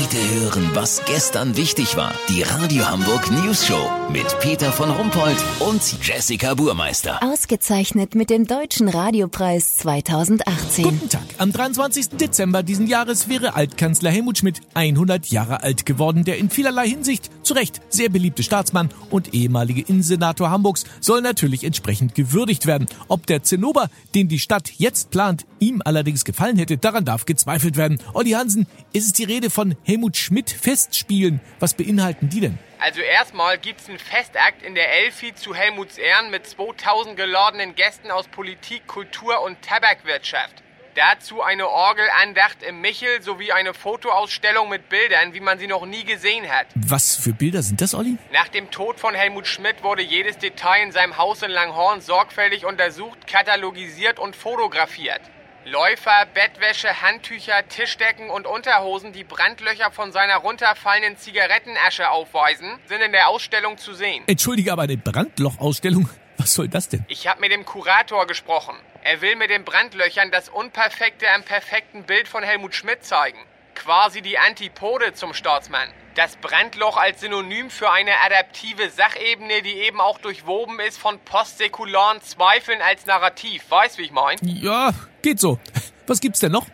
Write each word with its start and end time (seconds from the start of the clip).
Heute 0.00 0.40
hören, 0.40 0.70
was 0.74 1.02
gestern 1.06 1.56
wichtig 1.56 1.96
war. 1.96 2.14
Die 2.28 2.42
Radio 2.42 2.88
Hamburg 2.88 3.32
News 3.32 3.66
Show 3.66 3.90
mit 4.12 4.38
Peter 4.38 4.70
von 4.70 4.90
Rumpold 4.90 5.36
und 5.58 5.82
Jessica 6.06 6.54
Burmeister. 6.54 7.20
Ausgezeichnet 7.20 8.14
mit 8.14 8.30
dem 8.30 8.46
Deutschen 8.46 8.88
Radiopreis 8.88 9.76
2018. 9.78 10.84
Guten 10.84 11.08
Tag. 11.08 11.22
Am 11.38 11.50
23. 11.50 12.10
Dezember 12.10 12.62
diesen 12.62 12.86
Jahres 12.86 13.28
wäre 13.28 13.56
Altkanzler 13.56 14.10
Helmut 14.10 14.38
Schmidt 14.38 14.60
100 14.74 15.26
Jahre 15.26 15.64
alt 15.64 15.84
geworden. 15.84 16.24
Der 16.24 16.38
in 16.38 16.48
vielerlei 16.48 16.88
Hinsicht 16.88 17.30
zu 17.42 17.54
Recht 17.54 17.80
sehr 17.88 18.08
beliebte 18.08 18.44
Staatsmann 18.44 18.90
und 19.10 19.34
ehemalige 19.34 19.80
Innensenator 19.80 20.48
Hamburgs 20.48 20.84
soll 21.00 21.22
natürlich 21.22 21.64
entsprechend 21.64 22.14
gewürdigt 22.14 22.66
werden. 22.66 22.86
Ob 23.08 23.26
der 23.26 23.42
Zinnober, 23.42 23.90
den 24.14 24.28
die 24.28 24.38
Stadt 24.38 24.70
jetzt 24.76 25.10
plant, 25.10 25.44
ihm 25.58 25.82
allerdings 25.84 26.24
gefallen 26.24 26.56
hätte, 26.56 26.78
daran 26.78 27.04
darf 27.04 27.26
gezweifelt 27.26 27.76
werden. 27.76 27.98
Olli 28.14 28.30
Hansen, 28.30 28.66
ist 28.92 29.06
es 29.06 29.12
die 29.12 29.24
Rede 29.24 29.50
von 29.50 29.74
Helmut 29.88 30.18
Schmidt 30.18 30.50
Festspielen. 30.50 31.40
Was 31.60 31.72
beinhalten 31.72 32.28
die 32.28 32.40
denn? 32.40 32.58
Also 32.78 33.00
erstmal 33.00 33.56
gibt's 33.56 33.88
einen 33.88 33.98
Festakt 33.98 34.62
in 34.62 34.74
der 34.74 34.92
Elfi 34.92 35.34
zu 35.34 35.54
Helmuts 35.54 35.96
Ehren 35.96 36.30
mit 36.30 36.46
2000 36.46 37.16
geladenen 37.16 37.74
Gästen 37.74 38.10
aus 38.10 38.28
Politik, 38.28 38.86
Kultur 38.86 39.40
und 39.40 39.62
Tabakwirtschaft. 39.62 40.62
Dazu 40.94 41.40
eine 41.40 41.66
Orgelandacht 41.68 42.62
im 42.64 42.82
Michel 42.82 43.22
sowie 43.22 43.52
eine 43.52 43.72
Fotoausstellung 43.72 44.68
mit 44.68 44.90
Bildern, 44.90 45.32
wie 45.32 45.40
man 45.40 45.58
sie 45.58 45.66
noch 45.66 45.86
nie 45.86 46.04
gesehen 46.04 46.50
hat. 46.50 46.66
Was 46.74 47.16
für 47.16 47.32
Bilder 47.32 47.62
sind 47.62 47.80
das, 47.80 47.94
Olli? 47.94 48.18
Nach 48.30 48.48
dem 48.48 48.70
Tod 48.70 49.00
von 49.00 49.14
Helmut 49.14 49.46
Schmidt 49.46 49.82
wurde 49.82 50.02
jedes 50.02 50.36
Detail 50.36 50.82
in 50.82 50.92
seinem 50.92 51.16
Haus 51.16 51.40
in 51.42 51.50
Langhorn 51.50 52.02
sorgfältig 52.02 52.66
untersucht, 52.66 53.26
katalogisiert 53.26 54.18
und 54.18 54.36
fotografiert. 54.36 55.22
Läufer, 55.70 56.24
Bettwäsche, 56.32 57.02
Handtücher, 57.02 57.68
Tischdecken 57.68 58.30
und 58.30 58.46
Unterhosen, 58.46 59.12
die 59.12 59.24
Brandlöcher 59.24 59.90
von 59.90 60.12
seiner 60.12 60.36
runterfallenden 60.36 61.18
Zigarettenasche 61.18 62.08
aufweisen, 62.08 62.78
sind 62.86 63.02
in 63.02 63.12
der 63.12 63.28
Ausstellung 63.28 63.76
zu 63.76 63.92
sehen. 63.92 64.24
Entschuldige, 64.26 64.72
aber 64.72 64.82
eine 64.82 64.96
Brandlochausstellung? 64.96 66.08
Was 66.38 66.54
soll 66.54 66.68
das 66.68 66.88
denn? 66.88 67.04
Ich 67.08 67.26
habe 67.26 67.40
mit 67.40 67.52
dem 67.52 67.66
Kurator 67.66 68.26
gesprochen. 68.26 68.76
Er 69.02 69.20
will 69.20 69.36
mit 69.36 69.50
den 69.50 69.64
Brandlöchern 69.64 70.30
das 70.30 70.48
Unperfekte 70.48 71.26
am 71.34 71.42
perfekten 71.42 72.04
Bild 72.04 72.28
von 72.28 72.42
Helmut 72.42 72.74
Schmidt 72.74 73.04
zeigen. 73.04 73.38
Quasi 73.78 74.22
die 74.22 74.38
Antipode 74.38 75.14
zum 75.14 75.32
Staatsmann. 75.32 75.88
Das 76.16 76.36
Brandloch 76.36 76.96
als 76.96 77.20
Synonym 77.20 77.70
für 77.70 77.92
eine 77.92 78.10
adaptive 78.26 78.90
Sachebene, 78.90 79.62
die 79.62 79.74
eben 79.74 80.00
auch 80.00 80.18
durchwoben 80.18 80.80
ist 80.80 80.98
von 80.98 81.20
postsäkularen 81.20 82.20
Zweifeln 82.20 82.82
als 82.82 83.06
Narrativ. 83.06 83.70
Weißt, 83.70 83.96
wie 83.98 84.02
ich 84.02 84.10
mein? 84.10 84.36
Ja, 84.42 84.90
geht 85.22 85.38
so. 85.38 85.60
Was 86.08 86.20
gibt's 86.20 86.40
denn 86.40 86.50
noch? 86.50 86.66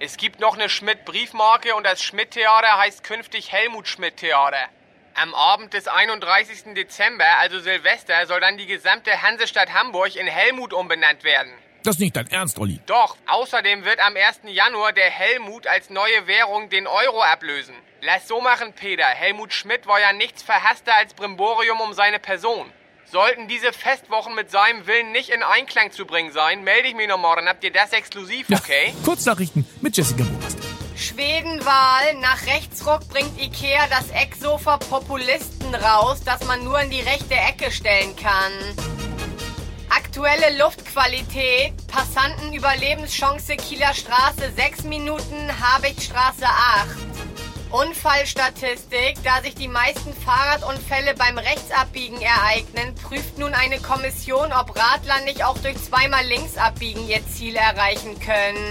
Es 0.00 0.16
gibt 0.16 0.40
noch 0.40 0.54
eine 0.54 0.68
Schmidt-Briefmarke 0.68 1.76
und 1.76 1.86
das 1.86 2.02
Schmidt-Theater 2.02 2.78
heißt 2.78 3.04
künftig 3.04 3.52
Helmut 3.52 3.86
Schmidt-Theater. 3.86 4.68
Am 5.14 5.34
Abend 5.34 5.72
des 5.72 5.86
31. 5.86 6.74
Dezember, 6.74 7.38
also 7.38 7.60
Silvester, 7.60 8.26
soll 8.26 8.40
dann 8.40 8.58
die 8.58 8.66
gesamte 8.66 9.22
Hansestadt 9.22 9.72
Hamburg 9.72 10.16
in 10.16 10.26
Helmut 10.26 10.72
umbenannt 10.72 11.22
werden. 11.22 11.52
Das 11.82 11.96
ist 11.96 12.00
nicht 12.00 12.14
dein 12.14 12.26
Ernst, 12.26 12.58
Olli. 12.58 12.78
Doch, 12.86 13.16
außerdem 13.26 13.84
wird 13.84 14.00
am 14.00 14.14
1. 14.14 14.40
Januar 14.52 14.92
der 14.92 15.08
Helmut 15.10 15.66
als 15.66 15.88
neue 15.88 16.26
Währung 16.26 16.68
den 16.68 16.86
Euro 16.86 17.22
ablösen. 17.22 17.74
Lass 18.02 18.28
so 18.28 18.40
machen, 18.40 18.74
Peter. 18.74 19.04
Helmut 19.04 19.52
Schmidt 19.52 19.86
war 19.86 20.00
ja 20.00 20.12
nichts 20.12 20.42
verhasster 20.42 20.94
als 20.94 21.14
Brimborium 21.14 21.80
um 21.80 21.94
seine 21.94 22.18
Person. 22.18 22.70
Sollten 23.06 23.48
diese 23.48 23.72
Festwochen 23.72 24.34
mit 24.34 24.50
seinem 24.50 24.86
Willen 24.86 25.10
nicht 25.10 25.30
in 25.30 25.42
Einklang 25.42 25.90
zu 25.90 26.06
bringen 26.06 26.32
sein, 26.32 26.62
melde 26.62 26.88
ich 26.88 26.94
mich 26.94 27.08
noch 27.08 27.18
morgen. 27.18 27.48
Habt 27.48 27.64
ihr 27.64 27.72
das 27.72 27.92
exklusiv, 27.92 28.46
okay? 28.50 28.88
Ja, 28.94 29.04
Kurznachrichten 29.04 29.66
mit 29.80 29.96
Jessica 29.96 30.22
Burmeister. 30.22 30.62
Schwedenwahl. 30.96 32.14
Nach 32.20 32.46
Rechtsruck 32.46 33.08
bringt 33.08 33.40
Ikea 33.40 33.86
das 33.88 34.10
Ecksofa 34.10 34.76
Populisten 34.76 35.74
raus, 35.74 36.20
das 36.24 36.44
man 36.44 36.62
nur 36.62 36.78
in 36.80 36.90
die 36.90 37.00
rechte 37.00 37.34
Ecke 37.34 37.72
stellen 37.72 38.14
kann. 38.16 38.52
Aktuelle 40.10 40.58
Luftqualität. 40.58 41.72
Passanten 41.86 42.52
Überlebenschance 42.52 43.54
Kieler 43.54 43.94
Straße 43.94 44.50
6 44.56 44.82
Minuten, 44.82 45.36
Habichtstraße 45.60 46.46
8. 46.46 46.88
Unfallstatistik. 47.70 49.22
Da 49.22 49.40
sich 49.40 49.54
die 49.54 49.68
meisten 49.68 50.12
Fahrradunfälle 50.12 51.14
beim 51.14 51.38
Rechtsabbiegen 51.38 52.20
ereignen, 52.20 52.92
prüft 52.96 53.38
nun 53.38 53.54
eine 53.54 53.78
Kommission, 53.78 54.52
ob 54.52 54.74
Radler 54.76 55.20
nicht 55.20 55.44
auch 55.44 55.58
durch 55.58 55.80
zweimal 55.80 56.26
Linksabbiegen 56.26 57.08
ihr 57.08 57.24
Ziel 57.28 57.54
erreichen 57.54 58.18
können. 58.18 58.68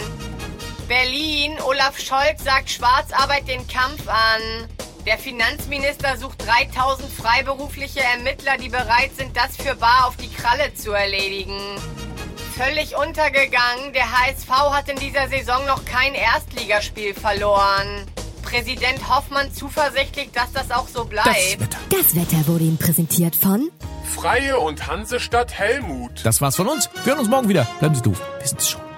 Berlin. 0.89 1.57
Olaf 1.61 1.97
Scholz 1.97 2.43
sagt 2.43 2.69
Schwarzarbeit 2.69 3.47
den 3.47 3.65
Kampf 3.65 4.09
an. 4.09 4.67
Der 5.09 5.17
Finanzminister 5.17 6.17
sucht 6.17 6.45
3000 6.45 7.11
freiberufliche 7.11 7.99
Ermittler, 7.99 8.57
die 8.57 8.69
bereit 8.69 9.09
sind, 9.17 9.35
das 9.35 9.57
für 9.57 9.73
bar 9.73 10.05
auf 10.05 10.17
die 10.17 10.29
Kralle 10.29 10.71
zu 10.75 10.91
erledigen. 10.91 11.59
Völlig 12.55 12.95
untergegangen, 12.95 13.91
der 13.95 14.03
HSV 14.03 14.49
hat 14.49 14.87
in 14.87 14.97
dieser 14.97 15.27
Saison 15.27 15.65
noch 15.65 15.83
kein 15.85 16.13
Erstligaspiel 16.13 17.15
verloren. 17.15 18.05
Präsident 18.43 19.09
Hoffmann 19.09 19.51
zuversichtlich, 19.51 20.29
dass 20.31 20.51
das 20.51 20.69
auch 20.69 20.87
so 20.87 21.05
bleibt. 21.05 21.25
Das 21.25 21.59
Wetter. 21.59 21.77
Das 21.89 22.15
Wetter 22.15 22.47
wurde 22.47 22.65
Ihnen 22.65 22.77
präsentiert 22.77 23.35
von 23.35 23.71
Freie 24.15 24.59
und 24.59 24.85
Hansestadt 24.85 25.57
Helmut. 25.57 26.23
Das 26.23 26.39
war's 26.39 26.55
von 26.55 26.67
uns. 26.67 26.87
Wir 27.03 27.13
hören 27.13 27.19
uns 27.21 27.29
morgen 27.29 27.49
wieder. 27.49 27.67
Bleiben 27.79 27.95
Sie 27.95 28.03
doof. 28.03 28.21
Wir 28.37 28.47
sind's 28.47 28.69
schon. 28.69 28.88